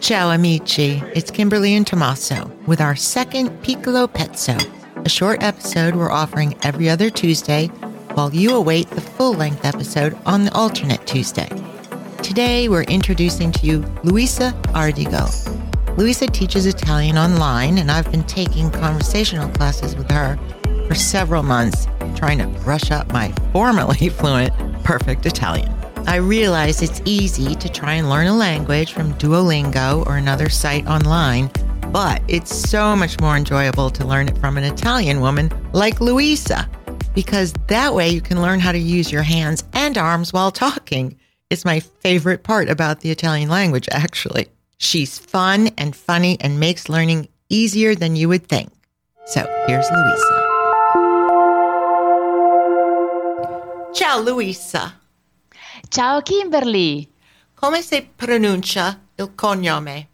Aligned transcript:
Ciao 0.00 0.30
amici, 0.30 1.00
it's 1.14 1.30
Kimberly 1.30 1.74
and 1.74 1.86
Tommaso 1.86 2.50
with 2.66 2.80
our 2.80 2.96
second 2.96 3.50
Piccolo 3.62 4.08
Pezzo, 4.08 4.58
a 5.04 5.08
short 5.08 5.42
episode 5.44 5.94
we're 5.94 6.10
offering 6.10 6.56
every 6.64 6.90
other 6.90 7.08
Tuesday 7.08 7.68
while 8.14 8.34
you 8.34 8.56
await 8.56 8.90
the 8.90 9.00
full 9.00 9.34
length 9.34 9.64
episode 9.64 10.18
on 10.26 10.44
the 10.44 10.52
alternate 10.54 11.06
Tuesday. 11.06 11.48
Today 12.22 12.68
we're 12.68 12.82
introducing 12.82 13.52
to 13.52 13.66
you 13.66 13.78
Luisa 14.02 14.52
Ardigo. 14.74 15.28
Luisa 15.96 16.26
teaches 16.26 16.66
Italian 16.66 17.16
online, 17.16 17.78
and 17.78 17.90
I've 17.90 18.10
been 18.10 18.24
taking 18.24 18.70
conversational 18.70 19.48
classes 19.50 19.94
with 19.94 20.10
her 20.10 20.36
for 20.88 20.94
several 20.96 21.44
months, 21.44 21.86
trying 22.16 22.38
to 22.38 22.46
brush 22.64 22.90
up 22.90 23.12
my 23.12 23.32
formerly 23.52 24.08
fluent 24.18 24.52
perfect 24.82 25.26
Italian. 25.26 25.71
I 26.06 26.16
realize 26.16 26.82
it's 26.82 27.00
easy 27.04 27.54
to 27.54 27.68
try 27.68 27.94
and 27.94 28.10
learn 28.10 28.26
a 28.26 28.36
language 28.36 28.92
from 28.92 29.14
Duolingo 29.14 30.06
or 30.06 30.16
another 30.16 30.48
site 30.48 30.86
online, 30.86 31.50
but 31.90 32.22
it's 32.28 32.54
so 32.54 32.94
much 32.96 33.20
more 33.20 33.36
enjoyable 33.36 33.88
to 33.90 34.06
learn 34.06 34.28
it 34.28 34.36
from 34.38 34.58
an 34.58 34.64
Italian 34.64 35.20
woman 35.20 35.50
like 35.72 36.00
Luisa, 36.00 36.68
because 37.14 37.52
that 37.68 37.94
way 37.94 38.08
you 38.08 38.20
can 38.20 38.42
learn 38.42 38.60
how 38.60 38.72
to 38.72 38.78
use 38.78 39.12
your 39.12 39.22
hands 39.22 39.64
and 39.72 39.96
arms 39.96 40.32
while 40.32 40.50
talking. 40.50 41.18
It's 41.50 41.64
my 41.64 41.80
favorite 41.80 42.42
part 42.42 42.68
about 42.68 43.00
the 43.00 43.10
Italian 43.10 43.48
language, 43.48 43.88
actually. 43.90 44.48
She's 44.78 45.18
fun 45.18 45.70
and 45.78 45.94
funny 45.94 46.36
and 46.40 46.58
makes 46.58 46.88
learning 46.88 47.28
easier 47.48 47.94
than 47.94 48.16
you 48.16 48.28
would 48.28 48.48
think. 48.48 48.70
So 49.26 49.46
here's 49.66 49.88
Luisa. 49.90 50.38
Ciao, 53.94 54.18
Luisa. 54.18 54.94
Ciao 55.88 56.22
Kimberly. 56.22 57.10
Come 57.54 57.82
si 57.82 58.08
pronuncia 58.14 59.00
il 59.16 59.34
cognome? 59.34 60.08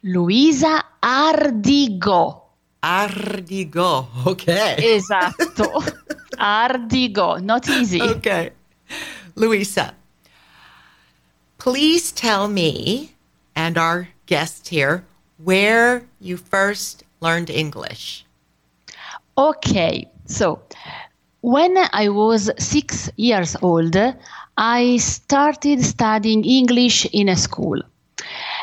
Luisa 0.00 0.96
Ardigo. 0.98 2.56
Ardigo. 2.80 4.08
Okay. 4.24 4.96
Esatto. 4.96 5.82
Ardigo. 6.36 7.38
Not 7.38 7.68
easy. 7.68 8.00
Okay. 8.00 8.52
Luisa, 9.34 9.94
please 11.58 12.12
tell 12.12 12.48
me 12.48 13.14
and 13.54 13.78
our 13.78 14.08
guest 14.26 14.68
here 14.68 15.04
where 15.38 16.04
you 16.20 16.36
first 16.36 17.04
learned 17.20 17.48
English. 17.48 18.26
Okay. 19.38 20.08
So, 20.26 20.60
when 21.40 21.76
I 21.92 22.08
was 22.08 22.50
six 22.58 23.10
years 23.16 23.56
old, 23.62 23.96
I 24.56 24.98
started 24.98 25.82
studying 25.82 26.44
English 26.44 27.06
in 27.06 27.28
a 27.28 27.36
school. 27.36 27.82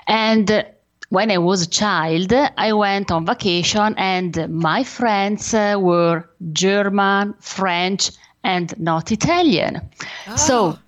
And 0.07 0.65
when 1.09 1.31
I 1.31 1.37
was 1.39 1.63
a 1.63 1.69
child, 1.69 2.31
I 2.33 2.73
went 2.73 3.11
on 3.11 3.25
vacation, 3.25 3.95
and 3.97 4.47
my 4.49 4.83
friends 4.83 5.53
uh, 5.53 5.75
were 5.79 6.29
German, 6.53 7.33
French, 7.39 8.11
and 8.43 8.77
not 8.79 9.11
Italian. 9.11 9.81
Oh. 10.27 10.35
So, 10.35 10.79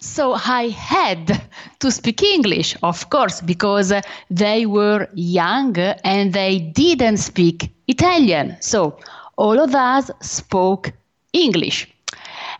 so 0.00 0.34
I 0.34 0.68
had 0.68 1.42
to 1.80 1.90
speak 1.90 2.22
English, 2.22 2.76
of 2.82 3.08
course, 3.10 3.40
because 3.40 3.92
they 4.30 4.66
were 4.66 5.08
young 5.14 5.76
and 5.78 6.32
they 6.32 6.58
didn't 6.58 7.16
speak 7.16 7.70
Italian. 7.88 8.56
So 8.60 8.98
all 9.36 9.58
of 9.58 9.74
us 9.74 10.10
spoke 10.20 10.92
English. 11.32 11.88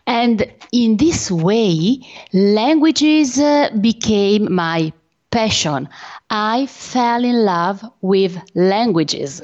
And 0.07 0.47
in 0.71 0.97
this 0.97 1.29
way, 1.31 1.99
languages 2.33 3.39
uh, 3.39 3.69
became 3.79 4.53
my 4.53 4.93
passion. 5.31 5.89
I 6.29 6.65
fell 6.67 7.23
in 7.23 7.45
love 7.45 7.85
with 8.01 8.39
languages. 8.55 9.43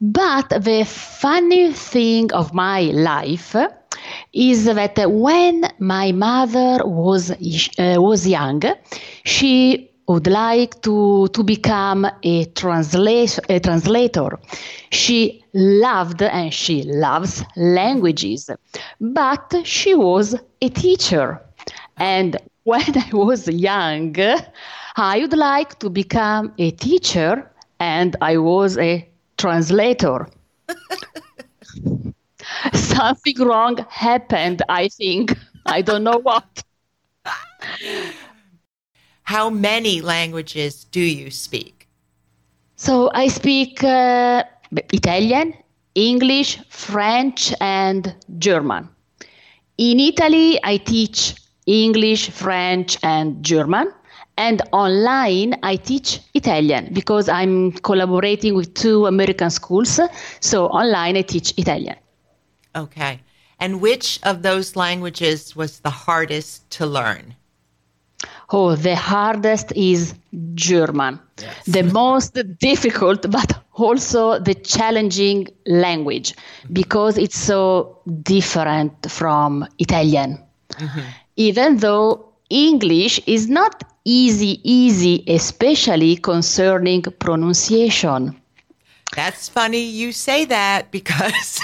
But 0.00 0.50
the 0.50 0.84
funny 0.84 1.72
thing 1.72 2.32
of 2.32 2.54
my 2.54 2.82
life 2.82 3.56
is 4.32 4.64
that 4.66 5.10
when 5.10 5.64
my 5.78 6.12
mother 6.12 6.84
was 6.86 7.30
uh, 7.30 7.96
was 7.98 8.26
young, 8.26 8.62
she 9.24 9.90
would 10.08 10.26
like 10.26 10.80
to, 10.82 11.28
to 11.28 11.42
become 11.44 12.06
a, 12.22 12.44
translate, 12.46 13.38
a 13.48 13.60
translator. 13.60 14.38
She 14.90 15.44
loved 15.52 16.22
and 16.22 16.52
she 16.52 16.82
loves 16.82 17.44
languages, 17.56 18.50
but 19.00 19.54
she 19.64 19.94
was 19.94 20.34
a 20.62 20.68
teacher. 20.70 21.40
And 21.98 22.36
when 22.64 22.82
I 22.96 23.10
was 23.12 23.46
young, 23.48 24.16
I 24.96 25.20
would 25.20 25.36
like 25.36 25.78
to 25.80 25.90
become 25.90 26.52
a 26.58 26.70
teacher, 26.72 27.50
and 27.78 28.16
I 28.20 28.38
was 28.38 28.76
a 28.78 29.08
translator. 29.36 30.26
Something 32.72 33.38
wrong 33.46 33.76
happened, 33.90 34.62
I 34.68 34.88
think. 34.88 35.36
I 35.66 35.82
don't 35.82 36.02
know 36.02 36.18
what. 36.18 36.62
How 39.28 39.50
many 39.50 40.00
languages 40.00 40.84
do 40.84 41.02
you 41.02 41.30
speak? 41.30 41.86
So 42.76 43.10
I 43.12 43.28
speak 43.28 43.84
uh, 43.84 44.42
Italian, 44.90 45.52
English, 45.94 46.58
French, 46.70 47.52
and 47.60 48.14
German. 48.38 48.88
In 49.76 50.00
Italy, 50.00 50.58
I 50.64 50.78
teach 50.78 51.34
English, 51.66 52.30
French, 52.30 52.96
and 53.02 53.44
German. 53.44 53.92
And 54.38 54.62
online, 54.72 55.56
I 55.62 55.76
teach 55.76 56.20
Italian 56.32 56.94
because 56.94 57.28
I'm 57.28 57.72
collaborating 57.72 58.54
with 58.54 58.72
two 58.72 59.04
American 59.04 59.50
schools. 59.50 60.00
So 60.40 60.68
online, 60.68 61.18
I 61.18 61.22
teach 61.22 61.52
Italian. 61.58 61.96
Okay. 62.74 63.20
And 63.60 63.82
which 63.82 64.20
of 64.22 64.40
those 64.40 64.74
languages 64.74 65.54
was 65.54 65.80
the 65.80 65.90
hardest 65.90 66.70
to 66.70 66.86
learn? 66.86 67.34
Oh, 68.50 68.74
the 68.74 68.96
hardest 68.96 69.72
is 69.76 70.14
German. 70.54 71.20
Yes. 71.40 71.66
The 71.66 71.82
most 71.82 72.38
difficult, 72.58 73.30
but 73.30 73.62
also 73.74 74.38
the 74.38 74.54
challenging 74.54 75.48
language 75.66 76.32
mm-hmm. 76.32 76.72
because 76.72 77.18
it's 77.18 77.38
so 77.38 77.98
different 78.22 79.10
from 79.10 79.66
Italian. 79.78 80.42
Mm-hmm. 80.70 81.00
Even 81.36 81.76
though 81.78 82.28
English 82.50 83.20
is 83.26 83.48
not 83.48 83.84
easy, 84.04 84.60
easy, 84.64 85.22
especially 85.28 86.16
concerning 86.16 87.02
pronunciation. 87.02 88.40
That's 89.14 89.48
funny 89.48 89.82
you 89.82 90.12
say 90.12 90.44
that 90.46 90.90
because 90.90 91.60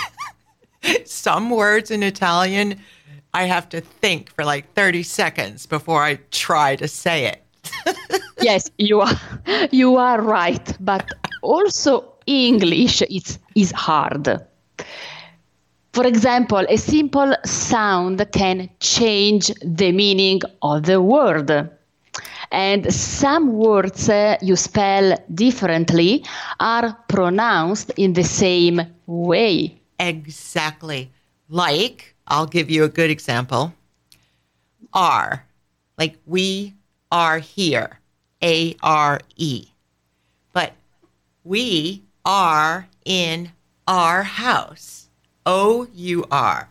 some 1.05 1.51
words 1.51 1.91
in 1.91 2.03
Italian 2.03 2.81
I 3.35 3.45
have 3.45 3.69
to 3.71 3.81
think 3.81 4.31
for 4.31 4.45
like 4.45 4.73
30 4.75 5.03
seconds 5.03 5.67
before 5.67 6.03
I 6.03 6.21
try 6.31 6.77
to 6.77 6.87
say 6.87 7.27
it. 7.27 7.43
yes, 8.41 8.71
you 8.79 9.01
are 9.01 9.21
you 9.73 9.97
are 9.97 10.23
right, 10.23 10.77
but 10.79 11.11
also 11.43 12.15
English 12.27 13.03
is 13.03 13.39
is 13.57 13.73
hard. 13.73 14.41
For 15.93 16.07
example, 16.07 16.65
a 16.69 16.77
simple 16.77 17.35
sound 17.45 18.25
can 18.33 18.69
change 18.81 19.53
the 19.63 19.93
meaning 19.93 20.41
of 20.63 20.85
the 20.85 21.01
word. 21.01 21.71
And 22.51 22.93
some 22.93 23.53
words 23.53 24.09
uh, 24.09 24.37
you 24.43 24.57
spell 24.57 25.17
differently 25.33 26.25
are 26.61 26.97
pronounced 27.09 27.93
in 27.97 28.13
the 28.13 28.25
same 28.25 28.83
way. 29.07 29.81
Exactly. 29.99 31.11
Like, 31.49 32.14
I'll 32.27 32.47
give 32.47 32.71
you 32.71 32.85
a 32.85 32.89
good 32.89 33.11
example. 33.11 33.75
Are. 34.93 35.47
Like 35.99 36.17
we 36.27 36.75
are 37.11 37.39
here. 37.39 38.01
A 38.43 38.77
R 38.83 39.21
E. 39.37 39.69
But 40.53 40.75
we 41.45 42.03
are 42.25 42.89
in 43.05 43.53
our 43.87 44.23
house. 44.23 45.09
O 45.47 45.87
U 45.95 46.25
R. 46.31 46.69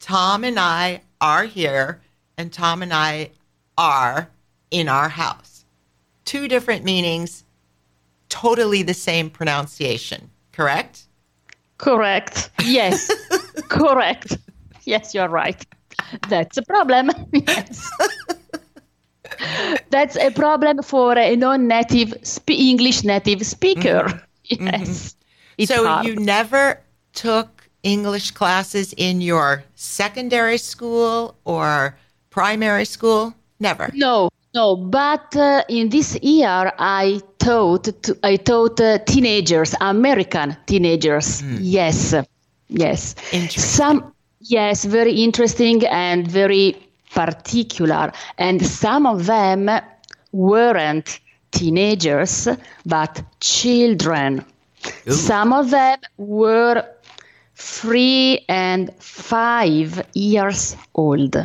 Tom 0.00 0.44
and 0.44 0.58
I 0.58 1.02
are 1.20 1.44
here, 1.44 2.00
and 2.36 2.52
Tom 2.52 2.82
and 2.82 2.92
I 2.92 3.30
are 3.76 4.28
in 4.70 4.88
our 4.88 5.08
house. 5.08 5.64
Two 6.24 6.48
different 6.48 6.84
meanings, 6.84 7.44
totally 8.28 8.82
the 8.82 8.94
same 8.94 9.30
pronunciation, 9.30 10.30
correct? 10.52 11.04
Correct. 11.78 12.50
Yes. 12.64 13.10
Correct. 13.68 14.38
Yes, 14.92 15.14
you're 15.14 15.28
right. 15.28 15.64
That's 16.28 16.56
a 16.56 16.62
problem. 16.62 17.10
Yes. 17.32 17.90
That's 19.90 20.16
a 20.16 20.30
problem 20.30 20.82
for 20.82 21.18
a 21.18 21.36
non-native 21.36 22.14
spe- 22.22 22.50
English 22.50 23.02
native 23.04 23.44
speaker. 23.44 24.22
Yes. 24.44 25.16
It's 25.58 25.74
so 25.74 25.84
hard. 25.86 26.06
you 26.06 26.16
never 26.16 26.80
took 27.12 27.68
English 27.82 28.30
classes 28.30 28.94
in 28.96 29.20
your 29.20 29.64
secondary 29.74 30.58
school 30.58 31.34
or 31.44 31.96
primary 32.30 32.84
school? 32.84 33.34
Never. 33.58 33.90
No, 33.94 34.28
no. 34.54 34.76
But 34.76 35.34
uh, 35.36 35.62
in 35.68 35.88
this 35.88 36.16
year, 36.22 36.72
I 36.78 37.20
taught 37.38 37.84
to, 38.02 38.16
I 38.22 38.36
taught 38.36 38.80
uh, 38.80 38.98
teenagers, 39.06 39.74
American 39.80 40.56
teenagers. 40.66 41.42
Mm. 41.42 41.58
Yes, 41.60 42.14
yes. 42.68 43.14
Some 43.50 44.12
yes, 44.48 44.84
very 44.84 45.12
interesting 45.22 45.86
and 45.86 46.26
very 46.30 46.76
particular. 47.14 48.12
And 48.38 48.64
some 48.64 49.06
of 49.06 49.26
them 49.26 49.70
weren't 50.32 51.20
teenagers, 51.50 52.48
but 52.84 53.22
children. 53.40 54.44
Ooh. 55.08 55.12
Some 55.12 55.52
of 55.52 55.70
them 55.70 55.98
were 56.16 56.84
three 57.54 58.44
and 58.48 58.92
five 58.98 60.06
years 60.14 60.76
old. 60.94 61.36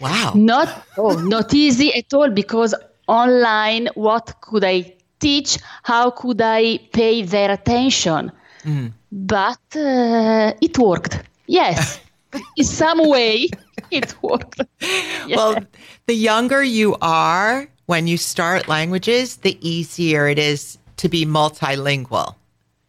Wow. 0.00 0.32
Not 0.34 0.84
oh, 0.96 1.16
not 1.18 1.52
easy 1.54 1.92
at 1.94 2.12
all 2.14 2.30
because 2.30 2.74
online 3.06 3.88
what 3.94 4.40
could 4.40 4.64
I 4.64 4.94
teach? 5.18 5.58
How 5.82 6.10
could 6.10 6.40
I 6.40 6.78
pay 6.92 7.22
their 7.22 7.50
attention? 7.50 8.32
Mm. 8.64 8.92
But 9.10 9.76
uh, 9.76 10.52
it 10.60 10.78
worked. 10.78 11.22
Yes. 11.46 12.00
In 12.56 12.64
some 12.64 13.08
way 13.08 13.48
it 13.90 14.14
worked. 14.22 14.60
Yeah. 15.26 15.36
Well, 15.36 15.58
the 16.06 16.14
younger 16.14 16.62
you 16.62 16.96
are 17.02 17.68
when 17.84 18.06
you 18.06 18.16
start 18.16 18.66
languages, 18.66 19.36
the 19.36 19.58
easier 19.66 20.26
it 20.26 20.38
is 20.38 20.78
to 20.96 21.08
be 21.08 21.26
multilingual. 21.26 22.34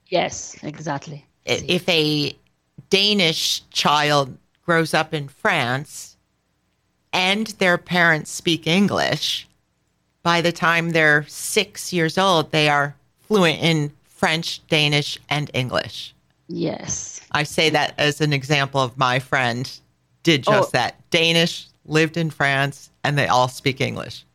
Yes, 0.08 0.58
exactly. 0.64 1.26
If 1.46 1.88
a 1.90 2.34
Danish 2.90 3.62
child 3.72 4.38
grows 4.66 4.94
up 4.94 5.14
in 5.14 5.28
France 5.28 6.16
and 7.12 7.48
their 7.60 7.78
parents 7.78 8.32
speak 8.32 8.68
English, 8.68 9.48
by 10.24 10.42
the 10.42 10.52
time 10.52 10.92
they're 10.92 11.26
six 11.28 11.92
years 11.92 12.18
old, 12.18 12.52
they 12.52 12.70
are 12.70 12.96
fluent 13.28 13.62
in 13.62 13.92
French, 14.04 14.66
Danish, 14.68 15.18
and 15.30 15.50
English. 15.54 16.14
Yes. 16.50 17.22
I 17.32 17.44
say 17.44 17.70
that 17.70 17.94
as 17.98 18.22
an 18.22 18.34
example 18.34 18.82
of 18.82 18.98
my 18.98 19.20
friend 19.20 19.72
did 20.24 20.44
just 20.44 20.70
oh. 20.70 20.72
that. 20.74 20.96
Danish, 21.12 21.68
lived 21.86 22.18
in 22.18 22.30
France, 22.30 22.90
and 23.04 23.18
they 23.18 23.28
all 23.28 23.48
speak 23.48 23.80
English. 23.80 24.26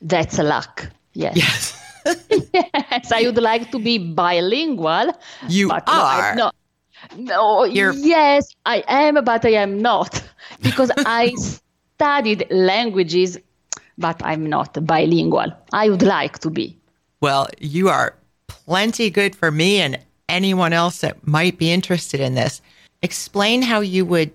That's 0.00 0.38
a 0.38 0.42
luck. 0.42 0.88
Yes. 1.14 1.36
Yes. 1.36 1.80
yes, 2.52 3.12
I 3.12 3.22
would 3.22 3.38
like 3.38 3.70
to 3.72 3.78
be 3.78 3.96
bilingual. 3.96 5.12
You 5.48 5.68
but 5.68 5.84
are. 5.88 6.34
No, 6.34 6.50
no, 7.16 7.64
You're... 7.64 7.92
yes, 7.92 8.54
I 8.66 8.84
am, 8.88 9.24
but 9.24 9.44
I 9.44 9.52
am 9.52 9.80
not 9.80 10.22
because 10.60 10.90
I 10.98 11.32
studied 11.96 12.46
languages, 12.50 13.38
but 13.96 14.20
I'm 14.22 14.46
not 14.46 14.84
bilingual. 14.86 15.52
I 15.72 15.88
would 15.88 16.02
like 16.02 16.40
to 16.40 16.50
be. 16.50 16.76
Well, 17.20 17.48
you 17.58 17.88
are 17.88 18.14
plenty 18.48 19.08
good 19.08 19.34
for 19.34 19.50
me 19.50 19.80
and 19.80 19.98
anyone 20.28 20.72
else 20.72 21.00
that 21.00 21.26
might 21.26 21.58
be 21.58 21.70
interested 21.70 22.20
in 22.20 22.34
this. 22.34 22.60
Explain 23.02 23.62
how 23.62 23.80
you 23.80 24.04
would 24.04 24.32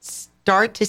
start 0.00 0.74
to 0.74 0.86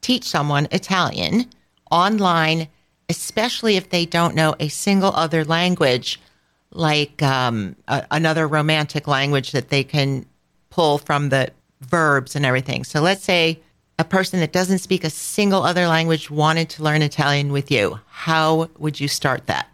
teach 0.00 0.24
someone 0.24 0.68
Italian 0.70 1.46
online, 1.90 2.68
especially 3.08 3.76
if 3.76 3.90
they 3.90 4.06
don't 4.06 4.34
know 4.34 4.54
a 4.58 4.68
single 4.68 5.12
other 5.14 5.44
language, 5.44 6.20
like 6.70 7.22
um, 7.22 7.76
a, 7.88 8.06
another 8.10 8.46
romantic 8.46 9.06
language 9.06 9.52
that 9.52 9.68
they 9.68 9.84
can 9.84 10.26
pull 10.70 10.98
from 10.98 11.28
the 11.28 11.50
verbs 11.80 12.34
and 12.34 12.44
everything. 12.44 12.84
So 12.84 13.00
let's 13.00 13.22
say 13.22 13.60
a 13.98 14.04
person 14.04 14.40
that 14.40 14.52
doesn't 14.52 14.78
speak 14.78 15.04
a 15.04 15.10
single 15.10 15.62
other 15.62 15.86
language 15.86 16.30
wanted 16.30 16.68
to 16.70 16.82
learn 16.82 17.02
Italian 17.02 17.52
with 17.52 17.70
you. 17.70 18.00
How 18.08 18.68
would 18.78 18.98
you 18.98 19.08
start 19.08 19.46
that? 19.46 19.68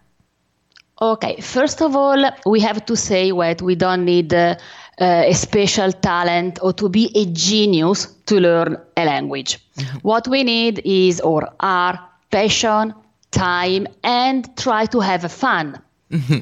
Okay, 1.03 1.41
first 1.41 1.81
of 1.81 1.97
all, 1.97 2.31
we 2.45 2.61
have 2.61 2.85
to 2.85 2.95
say 2.95 3.31
that 3.31 3.63
we 3.63 3.75
don't 3.75 4.05
need 4.05 4.35
uh, 4.35 4.57
a 4.99 5.33
special 5.33 5.93
talent 5.93 6.59
or 6.61 6.75
to 6.75 6.91
be 6.91 7.11
a 7.15 7.25
genius 7.25 8.07
to 8.27 8.39
learn 8.39 8.77
a 8.99 9.05
language. 9.07 9.59
Mm-hmm. 9.77 9.99
What 9.99 10.29
we 10.29 10.45
need 10.45 10.83
is 10.85 11.21
or 11.23 11.49
are 11.61 11.99
passion, 12.31 12.93
time, 13.31 13.87
and 14.05 14.55
try 14.59 14.85
to 14.87 15.01
have 15.01 15.33
fun. 15.33 15.81
Mm-hmm. 16.11 16.41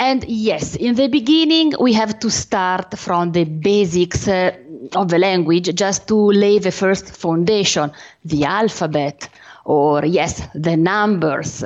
And 0.00 0.24
yes, 0.24 0.74
in 0.74 0.96
the 0.96 1.06
beginning, 1.06 1.74
we 1.80 1.92
have 1.92 2.18
to 2.18 2.30
start 2.30 2.98
from 2.98 3.30
the 3.30 3.44
basics 3.44 4.26
uh, 4.26 4.56
of 4.96 5.08
the 5.08 5.18
language 5.18 5.72
just 5.76 6.08
to 6.08 6.16
lay 6.16 6.58
the 6.58 6.72
first 6.72 7.14
foundation, 7.14 7.92
the 8.24 8.44
alphabet, 8.44 9.28
or 9.64 10.04
yes, 10.04 10.48
the 10.54 10.76
numbers. 10.76 11.62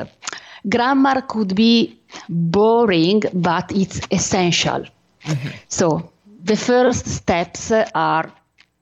Grammar 0.68 1.22
could 1.22 1.54
be 1.54 2.01
boring, 2.28 3.22
but 3.32 3.70
it's 3.72 4.00
essential. 4.10 4.84
Mm-hmm. 5.24 5.48
So 5.68 6.12
the 6.42 6.56
first 6.56 7.06
steps 7.06 7.72
are 7.94 8.32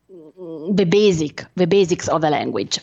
the 0.08 0.86
basic, 0.88 1.44
the 1.54 1.66
basics 1.66 2.08
of 2.08 2.20
the 2.22 2.30
language. 2.30 2.80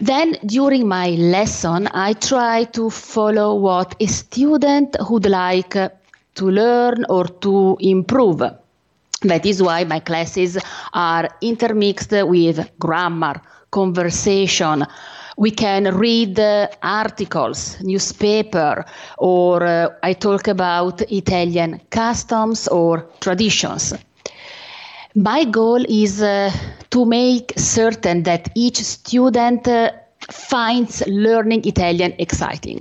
Then 0.00 0.36
during 0.46 0.86
my 0.86 1.10
lesson, 1.10 1.88
I 1.88 2.12
try 2.12 2.64
to 2.64 2.90
follow 2.90 3.54
what 3.56 3.96
a 4.00 4.06
student 4.06 4.96
would 5.08 5.26
like 5.26 5.72
to 5.72 6.50
learn 6.50 7.04
or 7.08 7.24
to 7.24 7.76
improve. 7.80 8.42
That 9.22 9.44
is 9.44 9.60
why 9.60 9.82
my 9.84 9.98
classes 9.98 10.56
are 10.92 11.28
intermixed 11.40 12.12
with 12.12 12.70
grammar, 12.78 13.40
conversation. 13.70 14.86
We 15.38 15.52
can 15.52 15.96
read 15.96 16.38
uh, 16.38 16.68
articles, 16.82 17.78
newspaper, 17.82 18.84
or 19.18 19.62
uh, 19.64 19.88
I 20.02 20.12
talk 20.14 20.48
about 20.48 21.00
Italian 21.10 21.80
customs 21.90 22.68
or 22.68 23.06
traditions. 23.20 23.94
My 25.14 25.44
goal 25.44 25.84
is 25.88 26.22
uh, 26.22 26.50
to 26.90 27.04
make 27.04 27.52
certain 27.56 28.22
that 28.24 28.48
each 28.54 28.76
student 28.76 29.66
uh, 29.68 29.90
finds 30.30 31.02
learning 31.06 31.66
Italian 31.66 32.14
exciting. 32.18 32.80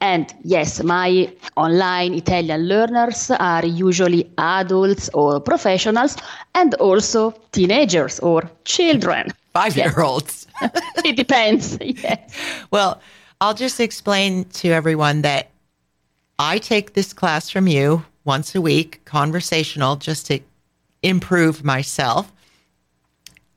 And 0.00 0.32
yes, 0.44 0.82
my 0.82 1.30
online 1.56 2.14
Italian 2.14 2.68
learners 2.68 3.30
are 3.30 3.64
usually 3.66 4.30
adults 4.38 5.10
or 5.14 5.40
professionals 5.40 6.16
and 6.54 6.74
also 6.74 7.34
teenagers 7.52 8.18
or 8.20 8.50
children. 8.64 9.32
Five 9.52 9.76
year 9.76 10.00
olds. 10.00 10.46
it 11.04 11.16
depends. 11.16 11.76
Yes. 11.80 12.34
Well, 12.70 13.00
I'll 13.40 13.54
just 13.54 13.80
explain 13.80 14.44
to 14.44 14.68
everyone 14.68 15.22
that 15.22 15.50
I 16.38 16.58
take 16.58 16.94
this 16.94 17.12
class 17.12 17.50
from 17.50 17.66
you 17.66 18.04
once 18.24 18.54
a 18.54 18.60
week, 18.60 19.00
conversational, 19.04 19.96
just 19.96 20.26
to 20.26 20.40
improve 21.02 21.64
myself. 21.64 22.32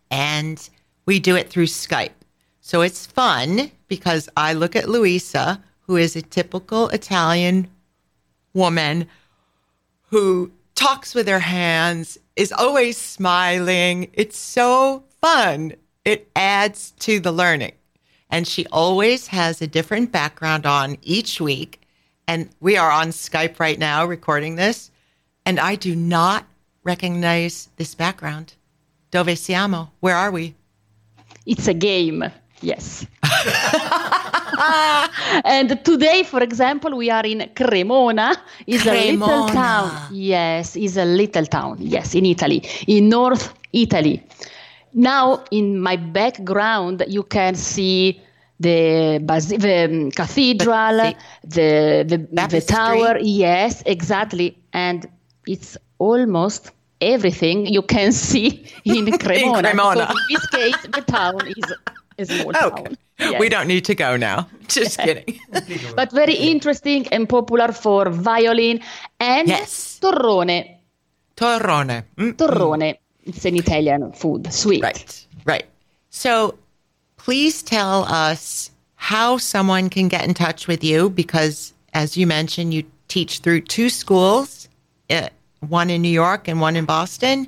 And 0.09 0.69
we 1.05 1.19
do 1.19 1.35
it 1.35 1.49
through 1.49 1.65
Skype. 1.65 2.11
So 2.61 2.81
it's 2.81 3.05
fun 3.05 3.71
because 3.87 4.29
I 4.37 4.53
look 4.53 4.75
at 4.75 4.87
Luisa, 4.87 5.61
who 5.81 5.97
is 5.97 6.15
a 6.15 6.21
typical 6.21 6.87
Italian 6.89 7.67
woman 8.53 9.07
who 10.09 10.51
talks 10.75 11.13
with 11.13 11.27
her 11.27 11.39
hands, 11.39 12.17
is 12.35 12.51
always 12.51 12.97
smiling. 12.97 14.09
It's 14.13 14.37
so 14.37 15.03
fun. 15.21 15.73
It 16.05 16.29
adds 16.35 16.91
to 16.99 17.19
the 17.19 17.31
learning. 17.31 17.73
And 18.29 18.47
she 18.47 18.65
always 18.71 19.27
has 19.27 19.61
a 19.61 19.67
different 19.67 20.11
background 20.11 20.65
on 20.65 20.97
each 21.01 21.39
week. 21.39 21.81
And 22.27 22.49
we 22.59 22.77
are 22.77 22.91
on 22.91 23.09
Skype 23.09 23.59
right 23.59 23.77
now 23.77 24.05
recording 24.05 24.55
this. 24.55 24.91
And 25.45 25.59
I 25.59 25.75
do 25.75 25.95
not 25.95 26.45
recognize 26.83 27.69
this 27.77 27.95
background. 27.95 28.53
Dove 29.11 29.37
siamo? 29.37 29.91
Where 29.99 30.15
are 30.15 30.31
we? 30.31 30.55
It's 31.45 31.67
a 31.67 31.73
game. 31.73 32.23
Yes. 32.61 33.05
and 35.45 35.83
today, 35.83 36.23
for 36.23 36.41
example, 36.41 36.95
we 36.95 37.09
are 37.09 37.25
in 37.25 37.49
Cremona. 37.53 38.35
Is 38.65 38.87
a 38.87 39.11
little 39.11 39.47
town. 39.49 39.91
Yes, 40.11 40.77
is 40.77 40.97
a 40.97 41.05
little 41.05 41.45
town. 41.45 41.77
Yes, 41.79 42.15
in 42.15 42.25
Italy, 42.25 42.63
in 42.87 43.09
North 43.09 43.53
Italy. 43.73 44.23
Now, 44.93 45.43
in 45.51 45.79
my 45.79 45.95
background, 45.95 47.03
you 47.07 47.23
can 47.23 47.55
see 47.55 48.21
the, 48.59 49.19
bas- 49.23 49.47
the 49.47 49.85
um, 49.85 50.11
cathedral, 50.11 51.13
the 51.43 52.05
the, 52.07 52.47
the 52.47 52.61
tower. 52.61 53.17
Yes, 53.19 53.83
exactly, 53.85 54.57
and 54.73 55.07
it's 55.47 55.77
almost 55.99 56.71
everything 57.01 57.65
you 57.65 57.81
can 57.81 58.11
see 58.27 58.65
in 58.85 59.17
Cremona. 59.17 59.57
in 59.57 59.63
Cremona. 59.63 60.09
in 60.09 60.17
this 60.29 60.47
case, 60.47 60.81
the 60.83 61.01
town 61.01 61.47
is 61.47 61.73
a 62.17 62.25
small 62.25 62.49
okay. 62.49 62.83
town. 62.83 62.97
Yes. 63.19 63.39
We 63.39 63.49
don't 63.49 63.67
need 63.67 63.85
to 63.85 63.95
go 63.95 64.17
now. 64.17 64.49
Just 64.67 64.99
kidding. 64.99 65.39
but 65.95 66.11
very 66.11 66.33
interesting 66.33 67.07
and 67.09 67.29
popular 67.29 67.71
for 67.71 68.09
violin 68.09 68.81
and 69.19 69.47
yes. 69.47 69.99
torrone. 70.01 70.77
Torrone. 71.35 72.03
Mm-mm. 72.17 72.33
Torrone. 72.33 72.97
It's 73.25 73.45
an 73.45 73.55
Italian 73.55 74.11
food, 74.11 74.51
sweet. 74.51 74.83
Right, 74.83 75.27
right. 75.45 75.65
So 76.09 76.57
please 77.17 77.63
tell 77.63 78.03
us 78.03 78.69
how 78.95 79.37
someone 79.37 79.89
can 79.89 80.07
get 80.07 80.25
in 80.25 80.33
touch 80.33 80.67
with 80.67 80.83
you 80.83 81.09
because, 81.09 81.73
as 81.93 82.17
you 82.17 82.27
mentioned, 82.27 82.73
you 82.73 82.83
teach 83.07 83.39
through 83.39 83.61
two 83.61 83.89
schools, 83.89 84.67
uh, 85.09 85.29
one 85.61 85.89
in 85.89 86.01
New 86.01 86.09
York 86.09 86.47
and 86.47 86.59
one 86.59 86.75
in 86.75 86.85
Boston, 86.85 87.47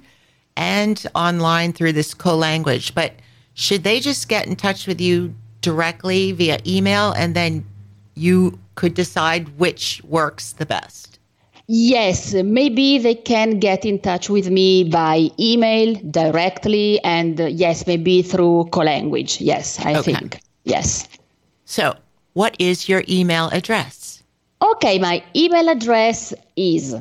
and 0.55 1.05
online 1.15 1.73
through 1.73 1.93
this 1.93 2.13
co 2.13 2.35
language. 2.35 2.95
But 2.95 3.13
should 3.53 3.83
they 3.83 3.99
just 3.99 4.29
get 4.29 4.47
in 4.47 4.55
touch 4.55 4.87
with 4.87 5.01
you 5.01 5.33
directly 5.61 6.31
via 6.31 6.59
email 6.65 7.11
and 7.13 7.35
then 7.35 7.65
you 8.15 8.59
could 8.75 8.93
decide 8.93 9.57
which 9.57 10.01
works 10.03 10.53
the 10.53 10.65
best? 10.65 11.14
Yes, 11.67 12.33
maybe 12.33 12.99
they 12.99 13.15
can 13.15 13.59
get 13.59 13.85
in 13.85 13.99
touch 13.99 14.29
with 14.29 14.49
me 14.49 14.83
by 14.83 15.31
email 15.39 15.95
directly, 16.11 17.03
and 17.03 17.41
uh, 17.41 17.45
yes, 17.45 17.87
maybe 17.87 18.21
through 18.21 18.65
co-language. 18.71 19.41
Yes, 19.41 19.79
I 19.79 19.95
okay. 19.95 20.13
think. 20.13 20.39
Yes. 20.63 21.07
So, 21.65 21.95
what 22.33 22.55
is 22.59 22.87
your 22.87 23.03
email 23.09 23.49
address? 23.51 24.21
Okay, 24.61 24.99
my 24.99 25.23
email 25.35 25.69
address 25.69 26.33
is 26.55 26.95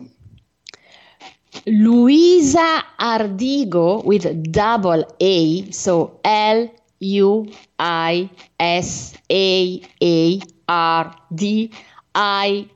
Luisa 1.67 2.83
Ardigo 2.99 4.03
with 4.05 4.51
double 4.51 5.05
A, 5.21 5.71
so 5.73 6.19
L 6.25 6.71
U 7.01 7.53
I 7.79 8.31
S 8.59 9.15
A 9.31 9.83
A 10.03 10.41
R 10.69 11.15
D 11.35 11.71
I 12.15 12.67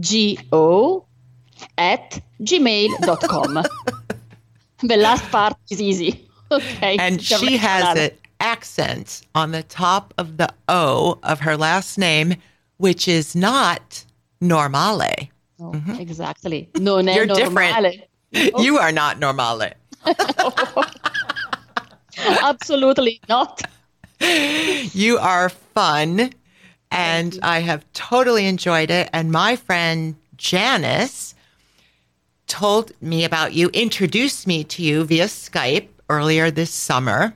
G 0.00 0.38
O 0.52 1.04
at 1.78 2.20
gmail.com. 2.40 3.54
the 4.82 4.96
last 4.96 5.30
part 5.30 5.56
is 5.70 5.80
easy. 5.80 6.28
Okay. 6.50 6.96
And 6.98 7.22
she 7.22 7.56
has 7.56 7.98
an 7.98 8.10
accent 8.40 9.22
on 9.34 9.52
the 9.52 9.62
top 9.62 10.14
of 10.18 10.36
the 10.36 10.52
O 10.68 11.18
of 11.22 11.40
her 11.40 11.56
last 11.56 11.98
name, 11.98 12.34
which 12.76 13.08
is 13.08 13.34
not 13.34 14.04
normale. 14.40 15.28
Oh, 15.60 15.72
mm-hmm. 15.72 15.94
Exactly. 16.00 16.68
Non 16.74 17.08
è 17.08 17.14
You're 17.14 17.26
normale. 17.26 17.82
different. 18.32 18.58
You 18.58 18.78
are 18.78 18.92
not 18.92 19.18
normale. 19.18 19.72
Absolutely 22.42 23.20
not. 23.28 23.62
You 24.20 25.18
are 25.18 25.48
fun, 25.48 26.30
and 26.90 27.38
I 27.42 27.60
have 27.60 27.84
totally 27.92 28.46
enjoyed 28.46 28.90
it. 28.90 29.08
And 29.12 29.30
my 29.30 29.56
friend 29.56 30.16
Janice 30.36 31.33
told 32.54 32.92
me 33.00 33.24
about 33.24 33.52
you, 33.52 33.68
introduced 33.72 34.46
me 34.46 34.62
to 34.62 34.80
you 34.80 35.02
via 35.02 35.24
Skype 35.24 35.88
earlier 36.08 36.52
this 36.52 36.70
summer. 36.70 37.34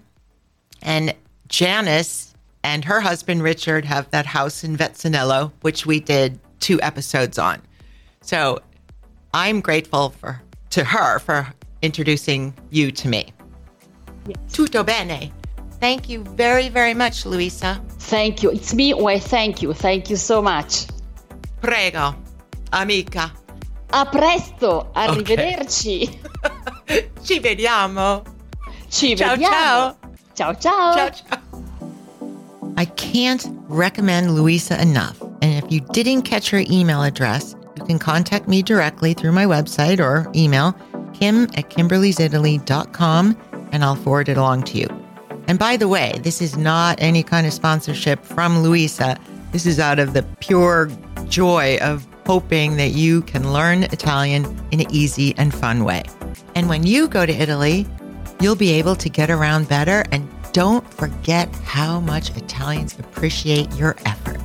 And 0.80 1.12
Janice 1.48 2.34
and 2.62 2.84
her 2.84 3.00
husband 3.00 3.42
Richard 3.42 3.84
have 3.84 4.08
that 4.12 4.26
house 4.26 4.62
in 4.62 4.76
Vezzanello, 4.76 5.50
which 5.62 5.84
we 5.86 5.98
did 5.98 6.38
two 6.60 6.80
episodes 6.82 7.36
on. 7.36 7.60
So 8.20 8.60
I'm 9.34 9.60
grateful 9.60 10.10
for 10.10 10.40
to 10.70 10.84
her 10.84 11.18
for 11.18 11.48
introducing 11.82 12.54
you 12.70 12.92
to 12.92 13.08
me. 13.08 13.32
Yes. 14.28 14.36
Tutto 14.52 14.84
bene. 14.84 15.32
Thank 15.80 16.08
you 16.08 16.22
very, 16.22 16.68
very 16.68 16.94
much, 16.94 17.26
Luisa. 17.26 17.82
Thank 17.98 18.44
you. 18.44 18.52
It's 18.52 18.72
me. 18.72 18.94
Well, 18.94 19.18
thank 19.18 19.62
you. 19.62 19.72
Thank 19.72 20.10
you 20.10 20.16
so 20.16 20.40
much. 20.40 20.86
Prego, 21.60 22.14
amica. 22.72 23.32
A 23.90 24.04
presto. 24.04 24.90
Arrivederci. 24.94 26.20
Okay. 26.84 27.10
Ci 27.22 27.40
vediamo. 27.40 28.22
Ci 28.88 29.16
ciao, 29.16 29.30
vediamo. 29.30 29.52
Ciao. 29.54 29.96
Ciao, 30.34 30.54
ciao. 30.54 30.94
Ciao, 30.94 31.10
ciao. 31.10 31.38
I 32.76 32.84
can't 32.84 33.44
recommend 33.68 34.30
Luisa 34.36 34.80
enough. 34.80 35.20
And 35.42 35.54
if 35.62 35.70
you 35.70 35.80
didn't 35.92 36.22
catch 36.22 36.50
her 36.50 36.62
email 36.70 37.02
address, 37.02 37.56
you 37.76 37.84
can 37.84 37.98
contact 37.98 38.46
me 38.46 38.62
directly 38.62 39.14
through 39.14 39.32
my 39.32 39.46
website 39.46 40.00
or 40.00 40.30
email, 40.34 40.74
kim 41.12 41.44
at 41.56 41.70
kimberlysitaly.com, 41.70 43.36
and 43.72 43.84
I'll 43.84 43.96
forward 43.96 44.28
it 44.28 44.36
along 44.36 44.62
to 44.64 44.78
you. 44.78 44.88
And 45.48 45.58
by 45.58 45.76
the 45.76 45.88
way, 45.88 46.20
this 46.22 46.42
is 46.42 46.56
not 46.56 47.00
any 47.00 47.22
kind 47.22 47.46
of 47.46 47.52
sponsorship 47.52 48.24
from 48.24 48.62
Luisa. 48.62 49.18
This 49.50 49.64
is 49.64 49.80
out 49.80 49.98
of 49.98 50.12
the 50.12 50.22
pure 50.40 50.90
joy 51.28 51.78
of 51.80 52.06
hoping 52.28 52.76
that 52.76 52.90
you 52.90 53.22
can 53.22 53.54
learn 53.54 53.84
Italian 53.84 54.44
in 54.70 54.80
an 54.80 54.86
easy 54.90 55.34
and 55.38 55.54
fun 55.54 55.82
way. 55.82 56.02
And 56.54 56.68
when 56.68 56.84
you 56.84 57.08
go 57.08 57.24
to 57.24 57.32
Italy, 57.32 57.86
you'll 58.38 58.54
be 58.54 58.70
able 58.72 58.94
to 58.96 59.08
get 59.08 59.30
around 59.30 59.66
better 59.66 60.04
and 60.12 60.28
don't 60.52 60.84
forget 60.92 61.48
how 61.64 62.00
much 62.00 62.36
Italians 62.36 62.98
appreciate 62.98 63.72
your 63.76 63.96
effort. 64.04 64.38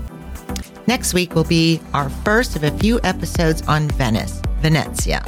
Next 0.88 1.14
week 1.14 1.36
will 1.36 1.44
be 1.44 1.82
our 1.94 2.10
first 2.10 2.56
of 2.56 2.64
a 2.64 2.72
few 2.78 3.02
episodes 3.04 3.62
on 3.64 3.90
Venice, 3.90 4.42
Venezia. 4.62 5.22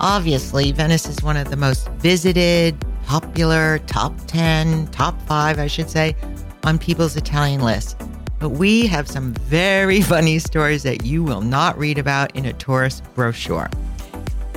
Obviously, 0.00 0.72
Venice 0.72 1.06
is 1.06 1.22
one 1.22 1.36
of 1.36 1.50
the 1.50 1.56
most 1.56 1.90
visited, 1.98 2.82
popular, 3.04 3.78
top 3.80 4.14
10, 4.26 4.86
top 4.86 5.20
five, 5.28 5.58
I 5.58 5.66
should 5.66 5.90
say, 5.90 6.16
on 6.62 6.78
people's 6.78 7.14
Italian 7.14 7.60
list. 7.60 8.00
But 8.38 8.50
we 8.50 8.86
have 8.86 9.08
some 9.08 9.32
very 9.34 10.00
funny 10.12 10.38
stories 10.38 10.82
that 10.82 11.04
you 11.04 11.22
will 11.22 11.40
not 11.40 11.78
read 11.78 11.98
about 11.98 12.34
in 12.36 12.46
a 12.46 12.52
tourist 12.52 13.02
brochure. 13.14 13.70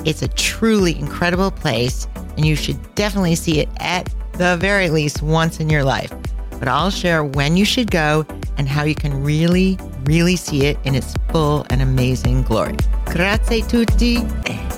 It's 0.06 0.22
a 0.22 0.28
truly 0.28 0.98
incredible 0.98 1.52
place, 1.52 2.08
and 2.36 2.46
you 2.46 2.56
should 2.56 2.96
definitely 2.96 3.36
see 3.36 3.60
it 3.60 3.70
at 3.80 4.14
the 4.34 4.58
very 4.58 4.90
least 4.90 5.22
once 5.22 5.60
in 5.60 5.70
your 5.70 5.84
life. 5.84 6.14
But 6.60 6.68
I'll 6.68 6.92
share 6.92 7.24
when 7.24 7.58
you 7.58 7.66
should 7.66 7.92
go 7.92 8.26
and 8.58 8.68
how 8.68 8.84
you 8.84 8.96
can 8.96 9.24
really, 9.24 9.78
really 10.06 10.36
see 10.36 10.66
it 10.66 10.78
in 10.84 10.96
its 10.96 11.14
full 11.30 11.66
and 11.70 11.82
amazing 11.82 12.44
glory. 12.44 12.78
Grazie 13.06 13.62
tutti 13.62 14.18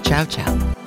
ciao 0.09 0.25
ciao. 0.25 0.78